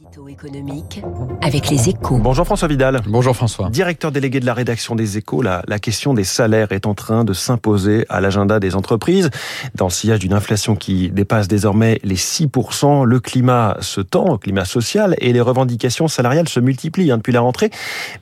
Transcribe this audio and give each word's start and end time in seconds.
Édito 0.00 0.28
économique 0.28 1.02
avec 1.42 1.70
les 1.70 1.88
échos. 1.88 2.18
Bonjour 2.18 2.44
François 2.44 2.68
Vidal. 2.68 3.00
Bonjour 3.08 3.34
François. 3.34 3.68
Directeur 3.68 4.12
délégué 4.12 4.38
de 4.38 4.46
la 4.46 4.54
rédaction 4.54 4.94
des 4.94 5.18
échos, 5.18 5.42
la, 5.42 5.64
la 5.66 5.80
question 5.80 6.14
des 6.14 6.22
salaires 6.22 6.70
est 6.70 6.86
en 6.86 6.94
train 6.94 7.24
de 7.24 7.32
s'imposer 7.32 8.06
à 8.08 8.20
l'agenda 8.20 8.60
des 8.60 8.76
entreprises. 8.76 9.28
Dans 9.74 9.86
le 9.86 9.90
sillage 9.90 10.20
d'une 10.20 10.34
inflation 10.34 10.76
qui 10.76 11.10
dépasse 11.10 11.48
désormais 11.48 11.98
les 12.04 12.14
6%, 12.14 13.04
le 13.04 13.18
climat 13.18 13.76
se 13.80 14.00
tend, 14.00 14.32
le 14.32 14.38
climat 14.38 14.64
social, 14.64 15.16
et 15.18 15.32
les 15.32 15.40
revendications 15.40 16.06
salariales 16.06 16.48
se 16.48 16.60
multiplient 16.60 17.10
hein, 17.10 17.16
depuis 17.16 17.32
la 17.32 17.40
rentrée. 17.40 17.70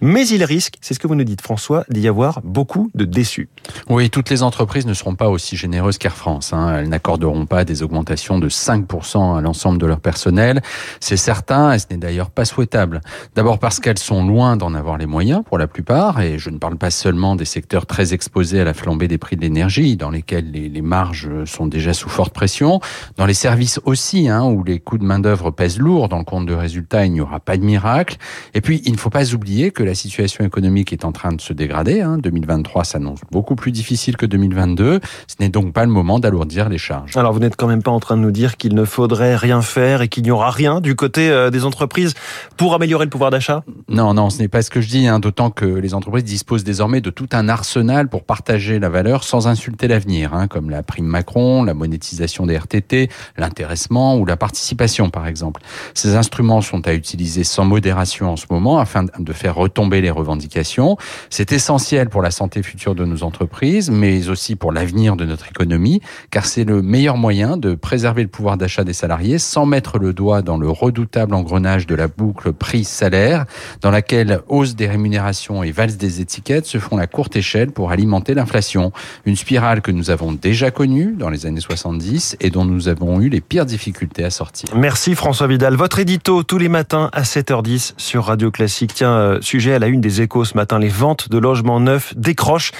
Mais 0.00 0.26
il 0.26 0.44
risque, 0.44 0.76
c'est 0.80 0.94
ce 0.94 0.98
que 0.98 1.06
vous 1.06 1.14
nous 1.14 1.24
dites 1.24 1.42
François, 1.42 1.84
d'y 1.90 2.08
avoir 2.08 2.40
beaucoup 2.42 2.90
de 2.94 3.04
déçus. 3.04 3.50
Oui, 3.90 4.08
toutes 4.08 4.30
les 4.30 4.42
entreprises 4.42 4.86
ne 4.86 4.94
seront 4.94 5.14
pas 5.14 5.28
aussi 5.28 5.56
généreuses 5.56 5.98
qu'Air 5.98 6.16
France. 6.16 6.54
Hein. 6.54 6.78
Elles 6.78 6.88
n'accorderont 6.88 7.44
pas 7.44 7.66
des 7.66 7.82
augmentations 7.82 8.38
de 8.38 8.48
5% 8.48 9.36
à 9.36 9.40
l'ensemble 9.42 9.76
de 9.76 9.84
leur 9.84 10.00
personnel. 10.00 10.62
C'est 11.00 11.18
certain 11.18 11.65
et 11.74 11.78
ce 11.78 11.86
n'est 11.90 11.96
d'ailleurs 11.96 12.30
pas 12.30 12.44
souhaitable. 12.44 13.00
D'abord 13.34 13.58
parce 13.58 13.80
qu'elles 13.80 13.98
sont 13.98 14.26
loin 14.26 14.56
d'en 14.56 14.74
avoir 14.74 14.98
les 14.98 15.06
moyens 15.06 15.42
pour 15.44 15.58
la 15.58 15.66
plupart, 15.66 16.20
et 16.20 16.38
je 16.38 16.50
ne 16.50 16.58
parle 16.58 16.76
pas 16.76 16.90
seulement 16.90 17.36
des 17.36 17.44
secteurs 17.44 17.86
très 17.86 18.14
exposés 18.14 18.60
à 18.60 18.64
la 18.64 18.74
flambée 18.74 19.08
des 19.08 19.18
prix 19.18 19.36
de 19.36 19.42
l'énergie, 19.42 19.96
dans 19.96 20.10
lesquels 20.10 20.50
les, 20.50 20.82
marges 20.82 21.28
sont 21.46 21.66
déjà 21.66 21.92
sous 21.92 22.08
forte 22.08 22.32
pression, 22.32 22.80
dans 23.16 23.26
les 23.26 23.34
services 23.34 23.80
aussi, 23.84 24.28
hein, 24.28 24.44
où 24.44 24.62
les 24.62 24.78
coûts 24.78 24.98
de 24.98 25.04
main-d'œuvre 25.04 25.50
pèsent 25.50 25.78
lourd 25.78 26.08
dans 26.08 26.18
le 26.18 26.24
compte 26.24 26.46
de 26.46 26.54
résultats, 26.54 27.06
il 27.06 27.12
n'y 27.12 27.20
aura 27.20 27.40
pas 27.40 27.56
de 27.56 27.64
miracle. 27.64 28.16
Et 28.54 28.60
puis, 28.60 28.82
il 28.84 28.92
ne 28.92 28.98
faut 28.98 29.10
pas 29.10 29.34
oublier 29.34 29.70
que 29.70 29.82
la 29.82 29.94
situation 29.94 30.44
économique 30.44 30.92
est 30.92 31.04
en 31.04 31.12
train 31.12 31.32
de 31.32 31.40
se 31.40 31.52
dégrader. 31.52 32.00
Hein. 32.02 32.18
2023 32.18 32.84
s'annonce 32.84 33.20
beaucoup 33.30 33.56
plus 33.56 33.72
difficile 33.72 34.16
que 34.16 34.26
2022. 34.26 35.00
Ce 35.26 35.34
n'est 35.40 35.48
donc 35.48 35.72
pas 35.72 35.84
le 35.84 35.90
moment 35.90 36.18
d'alourdir 36.18 36.68
les 36.68 36.78
charges. 36.78 37.16
Alors, 37.16 37.32
vous 37.32 37.40
n'êtes 37.40 37.56
quand 37.56 37.66
même 37.66 37.82
pas 37.82 37.90
en 37.90 38.00
train 38.00 38.16
de 38.16 38.22
nous 38.22 38.30
dire 38.30 38.56
qu'il 38.56 38.74
ne 38.74 38.84
faudrait 38.84 39.36
rien 39.36 39.62
faire 39.62 40.02
et 40.02 40.08
qu'il 40.08 40.22
n'y 40.22 40.30
aura 40.30 40.50
rien 40.50 40.80
du 40.80 40.94
côté 40.94 41.30
euh, 41.30 41.45
des 41.50 41.64
entreprises 41.64 42.14
pour 42.56 42.74
améliorer 42.74 43.04
le 43.04 43.10
pouvoir 43.10 43.30
d'achat? 43.30 43.64
Non, 43.88 44.14
non, 44.14 44.30
ce 44.30 44.38
n'est 44.38 44.48
pas 44.48 44.62
ce 44.62 44.70
que 44.70 44.80
je 44.80 44.88
dis, 44.88 45.06
hein, 45.06 45.18
d'autant 45.18 45.50
que 45.50 45.64
les 45.64 45.94
entreprises 45.94 46.24
disposent 46.24 46.64
désormais 46.64 47.00
de 47.00 47.10
tout 47.10 47.28
un 47.32 47.48
arsenal 47.48 48.08
pour 48.08 48.24
partager 48.24 48.78
la 48.78 48.88
valeur 48.88 49.24
sans 49.24 49.46
insulter 49.48 49.88
l'avenir, 49.88 50.34
hein, 50.34 50.48
comme 50.48 50.70
la 50.70 50.82
prime 50.82 51.06
Macron, 51.06 51.64
la 51.64 51.74
monétisation 51.74 52.46
des 52.46 52.56
RTT, 52.56 53.10
l'intéressement 53.36 54.16
ou 54.16 54.24
la 54.24 54.36
participation, 54.36 55.10
par 55.10 55.26
exemple. 55.26 55.62
Ces 55.94 56.16
instruments 56.16 56.60
sont 56.60 56.86
à 56.86 56.94
utiliser 56.94 57.44
sans 57.44 57.64
modération 57.64 58.32
en 58.32 58.36
ce 58.36 58.46
moment 58.50 58.78
afin 58.78 59.04
de 59.04 59.32
faire 59.32 59.54
retomber 59.54 60.00
les 60.00 60.10
revendications. 60.10 60.96
C'est 61.30 61.52
essentiel 61.52 62.08
pour 62.08 62.22
la 62.22 62.30
santé 62.30 62.62
future 62.62 62.94
de 62.94 63.04
nos 63.04 63.22
entreprises, 63.22 63.90
mais 63.90 64.28
aussi 64.28 64.56
pour 64.56 64.72
l'avenir 64.72 65.16
de 65.16 65.24
notre 65.24 65.48
économie, 65.48 66.00
car 66.30 66.46
c'est 66.46 66.64
le 66.64 66.82
meilleur 66.82 67.16
moyen 67.16 67.56
de 67.56 67.74
préserver 67.74 68.22
le 68.22 68.28
pouvoir 68.28 68.56
d'achat 68.56 68.84
des 68.84 68.92
salariés 68.92 69.38
sans 69.38 69.66
mettre 69.66 69.98
le 69.98 70.12
doigt 70.12 70.42
dans 70.42 70.58
le 70.58 70.68
redoutable 70.68 71.34
engrenage 71.36 71.86
de 71.86 71.94
la 71.94 72.08
boucle 72.08 72.52
prix-salaire, 72.52 73.46
dans 73.80 73.90
laquelle 73.90 74.40
hausse 74.48 74.74
des 74.74 74.88
rémunérations 74.88 75.62
et 75.62 75.70
valse 75.70 75.96
des 75.96 76.20
étiquettes 76.20 76.66
se 76.66 76.78
font 76.78 76.96
la 76.96 77.06
courte 77.06 77.36
échelle 77.36 77.70
pour 77.70 77.90
alimenter 77.90 78.34
l'inflation. 78.34 78.92
Une 79.24 79.36
spirale 79.36 79.80
que 79.82 79.90
nous 79.90 80.10
avons 80.10 80.32
déjà 80.32 80.70
connue 80.70 81.14
dans 81.16 81.30
les 81.30 81.46
années 81.46 81.60
70 81.60 82.36
et 82.40 82.50
dont 82.50 82.64
nous 82.64 82.88
avons 82.88 83.20
eu 83.20 83.28
les 83.28 83.40
pires 83.40 83.66
difficultés 83.66 84.24
à 84.24 84.30
sortir. 84.30 84.68
Merci 84.74 85.14
François 85.14 85.46
Vidal. 85.46 85.76
Votre 85.76 85.98
édito 85.98 86.42
tous 86.42 86.58
les 86.58 86.68
matins 86.68 87.10
à 87.12 87.22
7h10 87.22 87.94
sur 87.96 88.24
Radio 88.24 88.50
Classique. 88.50 88.94
Tiens, 88.94 89.12
euh, 89.12 89.40
sujet 89.40 89.74
à 89.74 89.78
la 89.78 89.86
une 89.86 90.00
des 90.00 90.22
échos 90.22 90.44
ce 90.44 90.56
matin, 90.56 90.78
les 90.78 90.88
ventes 90.88 91.28
de 91.28 91.38
logements 91.38 91.80
neufs 91.80 92.16
décrochent. 92.16 92.72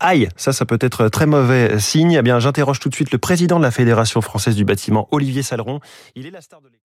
Aïe, 0.00 0.28
ça, 0.36 0.52
ça 0.52 0.64
peut 0.64 0.78
être 0.80 1.08
très 1.08 1.26
mauvais 1.26 1.78
signe. 1.78 2.16
Eh 2.18 2.22
bien, 2.22 2.38
j'interroge 2.38 2.80
tout 2.80 2.88
de 2.88 2.94
suite 2.94 3.12
le 3.12 3.18
président 3.18 3.58
de 3.58 3.64
la 3.64 3.70
Fédération 3.70 4.20
française 4.20 4.56
du 4.56 4.64
bâtiment, 4.64 5.08
Olivier 5.10 5.42
Saleron. 5.42 5.80
Il 6.14 6.26
est 6.26 6.30
la 6.30 6.40
star 6.40 6.60
de 6.60 6.68